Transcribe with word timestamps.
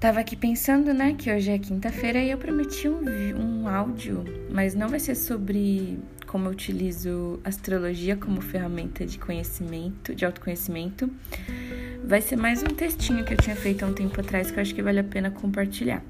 Tava 0.00 0.20
aqui 0.20 0.36
pensando, 0.36 0.94
né, 0.94 1.14
que 1.18 1.28
hoje 1.28 1.50
é 1.50 1.58
quinta-feira 1.58 2.20
e 2.20 2.30
eu 2.30 2.38
prometi 2.38 2.88
um, 2.88 3.02
um 3.36 3.68
áudio, 3.68 4.24
mas 4.48 4.72
não 4.72 4.88
vai 4.88 5.00
ser 5.00 5.16
sobre 5.16 5.98
como 6.24 6.46
eu 6.46 6.52
utilizo 6.52 7.40
astrologia 7.42 8.14
como 8.14 8.40
ferramenta 8.40 9.04
de 9.04 9.18
conhecimento, 9.18 10.14
de 10.14 10.24
autoconhecimento. 10.24 11.10
Vai 12.04 12.20
ser 12.20 12.36
mais 12.36 12.62
um 12.62 12.68
textinho 12.68 13.24
que 13.24 13.34
eu 13.34 13.38
tinha 13.38 13.56
feito 13.56 13.84
há 13.84 13.88
um 13.88 13.92
tempo 13.92 14.20
atrás 14.20 14.52
que 14.52 14.58
eu 14.58 14.62
acho 14.62 14.72
que 14.72 14.80
vale 14.80 15.00
a 15.00 15.04
pena 15.04 15.32
compartilhar. 15.32 16.00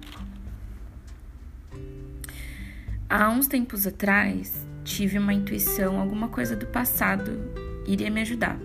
Há 3.08 3.30
uns 3.30 3.46
tempos 3.46 3.86
atrás, 3.86 4.66
tive 4.84 5.18
uma 5.18 5.32
intuição, 5.32 5.98
alguma 5.98 6.28
coisa 6.28 6.54
do 6.54 6.66
passado 6.66 7.40
iria 7.86 8.10
me 8.10 8.20
ajudar 8.20 8.58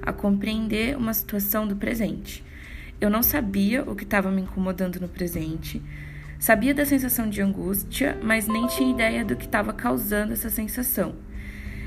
a 0.00 0.10
compreender 0.10 0.96
uma 0.96 1.12
situação 1.12 1.68
do 1.68 1.76
presente. 1.76 2.42
Eu 3.00 3.10
não 3.10 3.22
sabia 3.22 3.82
o 3.82 3.94
que 3.94 4.04
estava 4.04 4.30
me 4.30 4.42
incomodando 4.42 5.00
no 5.00 5.08
presente, 5.08 5.82
sabia 6.38 6.74
da 6.74 6.84
sensação 6.84 7.28
de 7.28 7.42
angústia, 7.42 8.18
mas 8.22 8.46
nem 8.46 8.66
tinha 8.66 8.90
ideia 8.90 9.24
do 9.24 9.36
que 9.36 9.46
estava 9.46 9.72
causando 9.72 10.32
essa 10.32 10.48
sensação. 10.48 11.14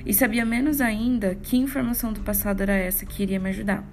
E 0.05 0.13
sabia 0.13 0.45
menos 0.45 0.79
ainda 0.79 1.35
que 1.35 1.57
informação 1.57 2.13
do 2.13 2.21
passado 2.21 2.61
era 2.61 2.73
essa 2.73 3.05
que 3.05 3.23
iria 3.23 3.39
me 3.39 3.49
ajudar. 3.49 3.83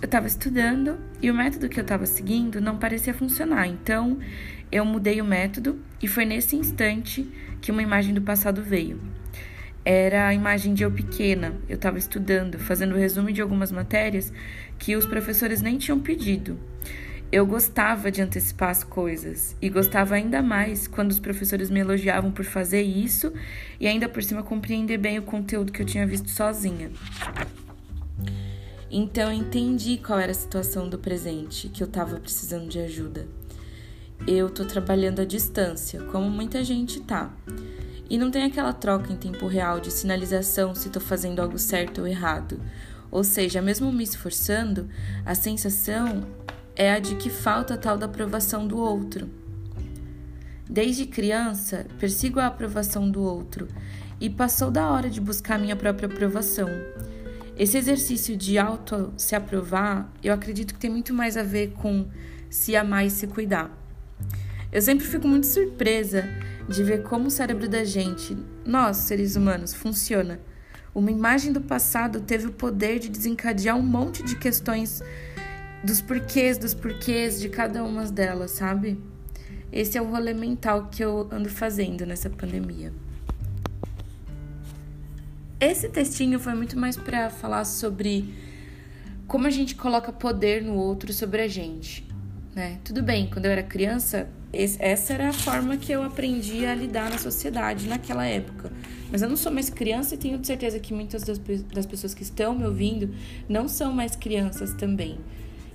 Eu 0.00 0.06
estava 0.06 0.26
estudando 0.26 0.98
e 1.20 1.30
o 1.30 1.34
método 1.34 1.68
que 1.68 1.80
eu 1.80 1.82
estava 1.82 2.06
seguindo 2.06 2.60
não 2.60 2.78
parecia 2.78 3.12
funcionar, 3.12 3.66
então 3.66 4.18
eu 4.70 4.84
mudei 4.84 5.20
o 5.20 5.24
método 5.24 5.78
e 6.00 6.06
foi 6.06 6.24
nesse 6.24 6.54
instante 6.54 7.28
que 7.60 7.72
uma 7.72 7.82
imagem 7.82 8.14
do 8.14 8.22
passado 8.22 8.62
veio. 8.62 9.00
Era 9.90 10.28
a 10.28 10.34
imagem 10.34 10.74
de 10.74 10.82
eu 10.82 10.90
pequena, 10.90 11.54
eu 11.66 11.76
estava 11.76 11.96
estudando, 11.96 12.58
fazendo 12.58 12.94
o 12.94 12.98
resumo 12.98 13.32
de 13.32 13.40
algumas 13.40 13.72
matérias 13.72 14.30
que 14.78 14.94
os 14.94 15.06
professores 15.06 15.62
nem 15.62 15.78
tinham 15.78 15.98
pedido. 15.98 16.58
Eu 17.32 17.46
gostava 17.46 18.10
de 18.10 18.20
antecipar 18.20 18.68
as 18.68 18.84
coisas 18.84 19.56
e 19.62 19.70
gostava 19.70 20.14
ainda 20.14 20.42
mais 20.42 20.86
quando 20.86 21.10
os 21.10 21.18
professores 21.18 21.70
me 21.70 21.80
elogiavam 21.80 22.30
por 22.30 22.44
fazer 22.44 22.82
isso 22.82 23.32
e 23.80 23.88
ainda 23.88 24.10
por 24.10 24.22
cima 24.22 24.42
compreender 24.42 24.98
bem 24.98 25.18
o 25.18 25.22
conteúdo 25.22 25.72
que 25.72 25.80
eu 25.80 25.86
tinha 25.86 26.06
visto 26.06 26.28
sozinha. 26.28 26.90
Então 28.90 29.32
eu 29.32 29.38
entendi 29.38 29.96
qual 29.96 30.18
era 30.18 30.32
a 30.32 30.34
situação 30.34 30.86
do 30.86 30.98
presente, 30.98 31.70
que 31.70 31.82
eu 31.82 31.86
estava 31.86 32.20
precisando 32.20 32.68
de 32.68 32.78
ajuda 32.78 33.26
eu 34.26 34.50
tô 34.50 34.64
trabalhando 34.64 35.20
à 35.20 35.24
distância, 35.24 36.02
como 36.04 36.28
muita 36.28 36.64
gente 36.64 37.00
tá. 37.00 37.32
E 38.10 38.16
não 38.16 38.30
tem 38.30 38.44
aquela 38.44 38.72
troca 38.72 39.12
em 39.12 39.16
tempo 39.16 39.46
real 39.46 39.80
de 39.80 39.90
sinalização 39.90 40.74
se 40.74 40.88
tô 40.88 40.98
fazendo 40.98 41.40
algo 41.40 41.58
certo 41.58 42.00
ou 42.00 42.06
errado. 42.06 42.60
Ou 43.10 43.22
seja, 43.22 43.60
mesmo 43.60 43.92
me 43.92 44.04
esforçando, 44.04 44.88
a 45.24 45.34
sensação 45.34 46.26
é 46.74 46.92
a 46.92 46.98
de 46.98 47.16
que 47.16 47.28
falta 47.28 47.76
tal 47.76 47.98
da 47.98 48.06
aprovação 48.06 48.66
do 48.66 48.78
outro. 48.78 49.28
Desde 50.68 51.06
criança, 51.06 51.86
persigo 51.98 52.38
a 52.38 52.46
aprovação 52.46 53.10
do 53.10 53.22
outro 53.22 53.68
e 54.20 54.28
passou 54.28 54.70
da 54.70 54.90
hora 54.90 55.08
de 55.08 55.20
buscar 55.20 55.58
minha 55.58 55.76
própria 55.76 56.06
aprovação. 56.06 56.68
Esse 57.56 57.76
exercício 57.76 58.36
de 58.36 58.58
auto 58.58 59.12
se 59.16 59.34
aprovar, 59.34 60.12
eu 60.22 60.32
acredito 60.32 60.74
que 60.74 60.80
tem 60.80 60.90
muito 60.90 61.12
mais 61.12 61.36
a 61.36 61.42
ver 61.42 61.72
com 61.72 62.06
se 62.48 62.76
amar 62.76 63.04
e 63.04 63.10
se 63.10 63.26
cuidar. 63.26 63.70
Eu 64.70 64.82
sempre 64.82 65.06
fico 65.06 65.26
muito 65.26 65.46
surpresa 65.46 66.24
de 66.68 66.84
ver 66.84 67.02
como 67.02 67.28
o 67.28 67.30
cérebro 67.30 67.68
da 67.68 67.82
gente, 67.82 68.36
nós, 68.64 68.98
seres 68.98 69.36
humanos, 69.36 69.72
funciona. 69.72 70.38
Uma 70.94 71.10
imagem 71.10 71.52
do 71.52 71.60
passado 71.60 72.20
teve 72.20 72.46
o 72.46 72.52
poder 72.52 72.98
de 72.98 73.08
desencadear 73.08 73.76
um 73.76 73.82
monte 73.82 74.22
de 74.22 74.36
questões 74.36 75.02
dos 75.82 76.00
porquês, 76.00 76.58
dos 76.58 76.74
porquês 76.74 77.40
de 77.40 77.48
cada 77.48 77.82
uma 77.84 78.04
delas, 78.04 78.50
sabe? 78.50 79.00
Esse 79.72 79.96
é 79.96 80.02
o 80.02 80.10
rolê 80.10 80.34
mental 80.34 80.88
que 80.90 81.02
eu 81.02 81.28
ando 81.30 81.48
fazendo 81.48 82.04
nessa 82.04 82.28
pandemia. 82.28 82.92
Esse 85.60 85.88
textinho 85.88 86.38
foi 86.38 86.54
muito 86.54 86.78
mais 86.78 86.96
para 86.96 87.30
falar 87.30 87.64
sobre 87.64 88.32
como 89.26 89.46
a 89.46 89.50
gente 89.50 89.74
coloca 89.74 90.12
poder 90.12 90.62
no 90.62 90.74
outro 90.74 91.12
sobre 91.12 91.42
a 91.42 91.48
gente, 91.48 92.06
né? 92.54 92.78
Tudo 92.84 93.02
bem, 93.02 93.28
quando 93.30 93.46
eu 93.46 93.52
era 93.52 93.62
criança, 93.62 94.28
essa 94.52 95.12
era 95.12 95.28
a 95.28 95.32
forma 95.32 95.76
que 95.76 95.92
eu 95.92 96.02
aprendi 96.02 96.64
a 96.64 96.74
lidar 96.74 97.10
na 97.10 97.18
sociedade 97.18 97.86
naquela 97.86 98.24
época. 98.26 98.72
Mas 99.10 99.22
eu 99.22 99.28
não 99.28 99.36
sou 99.36 99.52
mais 99.52 99.68
criança 99.68 100.14
e 100.14 100.18
tenho 100.18 100.42
certeza 100.44 100.78
que 100.78 100.94
muitas 100.94 101.22
das, 101.22 101.38
das 101.72 101.86
pessoas 101.86 102.14
que 102.14 102.22
estão 102.22 102.54
me 102.54 102.64
ouvindo 102.64 103.14
não 103.48 103.68
são 103.68 103.92
mais 103.92 104.16
crianças 104.16 104.72
também. 104.74 105.18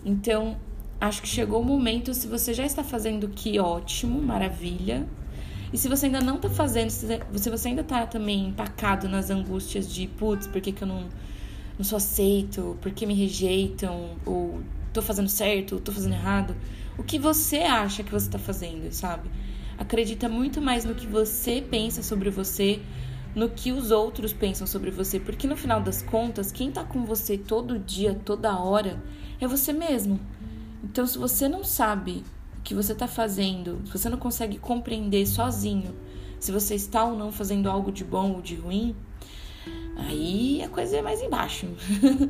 Então, 0.06 0.58
acho 1.00 1.22
que 1.22 1.28
chegou 1.28 1.62
o 1.62 1.66
momento, 1.66 2.14
se 2.14 2.28
você 2.28 2.54
já 2.54 2.66
está 2.66 2.84
fazendo 2.84 3.28
que 3.30 3.60
ótimo, 3.60 4.22
maravilha. 4.22 5.08
E 5.72 5.78
se 5.78 5.88
você 5.88 6.06
ainda 6.06 6.22
não 6.22 6.36
está 6.36 6.50
fazendo, 6.50 6.90
se 6.92 7.50
você 7.50 7.68
ainda 7.68 7.82
está 7.82 8.06
também 8.06 8.48
empacado 8.48 9.08
nas 9.10 9.30
angústias 9.30 9.92
de 9.92 10.08
putz, 10.08 10.46
por 10.46 10.62
que, 10.62 10.72
que 10.72 10.84
eu 10.84 10.88
não, 10.88 11.10
não 11.78 11.84
sou 11.84 11.98
aceito? 11.98 12.78
Por 12.82 12.92
que 12.92 13.06
me 13.08 13.14
rejeitam? 13.16 14.12
Ou 14.26 14.62
tô 14.94 15.02
fazendo 15.02 15.30
certo? 15.30 15.80
Tô 15.80 15.92
fazendo 15.92 16.14
errado? 16.14 16.56
O 16.98 17.04
que 17.04 17.18
você 17.18 17.58
acha 17.60 18.04
que 18.04 18.12
você 18.12 18.28
está 18.28 18.40
fazendo, 18.40 18.92
sabe? 18.92 19.30
Acredita 19.78 20.30
muito 20.30 20.62
mais 20.62 20.86
no 20.86 20.96
que 20.96 21.08
você 21.08 21.62
pensa 21.62 22.04
sobre 22.04 22.30
você, 22.30 22.80
no 23.36 23.50
que 23.50 23.72
os 23.72 23.92
outros 23.92 24.32
pensam 24.32 24.68
sobre 24.68 24.92
você, 24.92 25.20
porque 25.20 25.48
no 25.48 25.58
final 25.58 25.82
das 25.82 26.02
contas, 26.02 26.52
quem 26.52 26.72
tá 26.72 26.84
com 26.84 27.04
você 27.06 27.38
todo 27.38 27.80
dia, 27.80 28.14
toda 28.14 28.58
hora, 28.60 29.02
é 29.42 29.48
você 29.48 29.74
mesmo. 29.74 30.20
Então, 30.84 31.08
se 31.08 31.18
você 31.18 31.50
não 31.50 31.64
sabe 31.64 32.24
o 32.60 32.62
que 32.62 32.76
você 32.76 32.94
tá 32.94 33.08
fazendo, 33.08 33.82
se 33.86 33.98
você 33.98 34.10
não 34.10 34.18
consegue 34.18 34.60
compreender 34.60 35.26
sozinho 35.26 35.96
se 36.44 36.52
você 36.52 36.76
está 36.76 37.06
ou 37.06 37.18
não 37.18 37.32
fazendo 37.32 37.70
algo 37.70 37.90
de 37.90 38.04
bom 38.04 38.34
ou 38.34 38.42
de 38.42 38.56
ruim, 38.56 38.94
aí 39.96 40.62
a 40.62 40.68
coisa 40.68 40.98
é 40.98 41.02
mais 41.02 41.22
embaixo. 41.22 41.70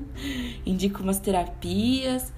Indico 0.64 1.02
umas 1.02 1.18
terapias, 1.18 2.32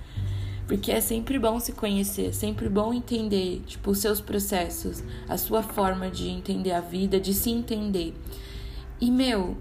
porque 0.67 0.91
é 0.91 0.99
sempre 0.99 1.37
bom 1.37 1.59
se 1.59 1.71
conhecer, 1.71 2.33
sempre 2.33 2.67
bom 2.67 2.93
entender, 2.93 3.61
tipo, 3.65 3.91
os 3.91 3.99
seus 3.99 4.19
processos, 4.19 5.03
a 5.29 5.37
sua 5.37 5.61
forma 5.61 6.09
de 6.09 6.27
entender 6.27 6.71
a 6.71 6.81
vida, 6.81 7.19
de 7.19 7.33
se 7.33 7.51
entender. 7.51 8.15
E, 8.99 9.11
meu, 9.11 9.57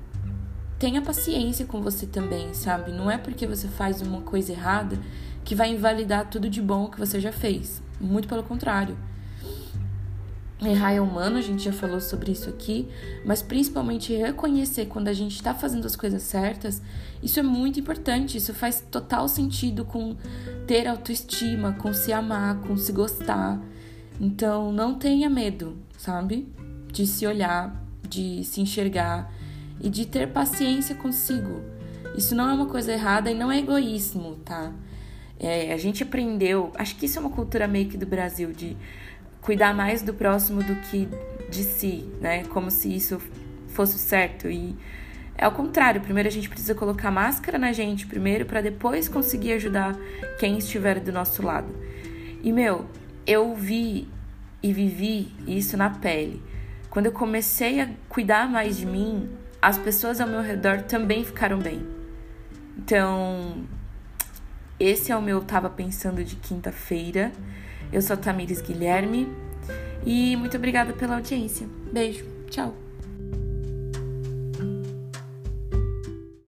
tenha 0.79 1.03
paciência 1.03 1.67
com 1.67 1.83
você 1.83 2.07
também, 2.07 2.55
sabe? 2.55 2.93
Não 2.93 3.11
é 3.11 3.19
porque 3.19 3.47
você 3.47 3.69
faz 3.69 4.01
uma 4.01 4.23
coisa 4.23 4.53
errada 4.53 4.99
que 5.45 5.55
vai 5.55 5.71
invalidar 5.71 6.31
tudo 6.31 6.49
de 6.49 6.63
bom 6.63 6.89
que 6.89 6.99
você 6.99 7.21
já 7.21 7.33
fez. 7.33 7.83
Muito 8.01 8.27
pelo 8.27 8.43
contrário. 8.43 8.97
Errar 10.67 10.93
é 10.93 11.01
humano, 11.01 11.37
a 11.37 11.43
gente 11.43 11.65
já 11.65 11.73
falou 11.73 12.01
sobre 12.01 12.33
isso 12.33 12.49
aqui, 12.49 12.89
mas 13.25 13.43
principalmente 13.43 14.13
reconhecer 14.15 14.87
quando 14.87 15.09
a 15.09 15.13
gente 15.13 15.37
está 15.37 15.55
fazendo 15.55 15.87
as 15.87 15.97
coisas 15.97 16.23
certas, 16.23 16.81
isso 17.23 17.41
é 17.41 17.43
muito 17.43 17.81
importante. 17.81 18.37
Isso 18.37 18.53
faz 18.53 18.85
total 18.91 19.29
sentido 19.29 19.85
com 19.85 20.17
ter 20.67 20.87
autoestima, 20.87 21.73
com 21.73 21.93
se 21.93 22.13
amar, 22.13 22.61
com 22.61 22.77
se 22.77 22.93
gostar. 22.93 23.61
Então, 24.21 24.73
não 24.73 24.95
tenha 24.95 25.29
medo, 25.29 25.77
sabe? 25.97 26.49
De 26.93 27.07
se 27.07 27.27
olhar, 27.27 27.83
de 28.09 28.45
se 28.45 28.61
enxergar 28.61 29.33
e 29.81 29.89
de 29.89 30.07
ter 30.07 30.29
paciência 30.29 30.95
consigo. 30.95 31.63
Isso 32.17 32.35
não 32.35 32.49
é 32.49 32.53
uma 32.53 32.67
coisa 32.67 32.93
errada 32.93 33.31
e 33.31 33.35
não 33.35 33.51
é 33.51 33.59
egoísmo, 33.59 34.37
tá? 34.45 34.73
É, 35.39 35.73
a 35.73 35.77
gente 35.77 36.03
aprendeu, 36.03 36.71
acho 36.77 36.95
que 36.97 37.07
isso 37.07 37.19
é 37.19 37.21
uma 37.21 37.31
cultura 37.31 37.67
meio 37.67 37.89
que 37.89 37.97
do 37.97 38.07
Brasil, 38.07 38.53
de 38.53 38.77
cuidar 39.45 39.75
mais 39.75 40.01
do 40.01 40.15
próximo 40.15 40.63
do 40.63 40.75
que 40.77 41.07
de 41.51 41.63
si, 41.63 42.11
né? 42.21 42.45
Como 42.45 42.71
se 42.71 42.95
isso 42.95 43.21
fosse 43.69 43.99
certo 43.99 44.49
e 44.49 44.75
é 45.37 45.45
ao 45.45 45.53
contrário, 45.53 46.01
primeiro 46.01 46.29
a 46.29 46.33
gente 46.33 46.49
precisa 46.49 46.75
colocar 46.75 47.11
máscara 47.11 47.59
na 47.59 47.73
gente 47.73 48.07
primeiro 48.07 48.47
para 48.47 48.61
depois 48.61 49.09
conseguir 49.09 49.53
ajudar 49.53 49.97
quem 50.39 50.59
estiver 50.59 51.01
do 51.01 51.13
nosso 51.13 51.43
lado. 51.43 51.75
E 52.43 52.53
meu, 52.53 52.87
eu 53.27 53.55
vi 53.55 54.09
e 54.63 54.73
vivi 54.73 55.33
isso 55.47 55.77
na 55.77 55.91
pele. 55.91 56.41
Quando 56.89 57.07
eu 57.07 57.13
comecei 57.13 57.81
a 57.81 57.91
cuidar 58.09 58.49
mais 58.49 58.77
de 58.77 58.87
mim, 58.87 59.29
as 59.61 59.77
pessoas 59.77 60.21
ao 60.21 60.29
meu 60.29 60.41
redor 60.41 60.83
também 60.83 61.25
ficaram 61.25 61.59
bem. 61.59 61.85
Então, 62.79 63.65
esse 64.79 65.11
é 65.11 65.17
o 65.17 65.23
meu 65.23 65.41
tava 65.41 65.69
pensando 65.69 66.23
de 66.23 66.37
quinta-feira. 66.37 67.33
Eu 67.93 68.03
sou 68.03 68.17
Tamires 68.17 68.61
Guilherme 68.61 69.29
e 70.05 70.37
muito 70.37 70.57
obrigada 70.57 70.93
pela 70.93 71.17
audiência. 71.17 71.67
Beijo, 71.93 72.25
tchau. 72.51 72.84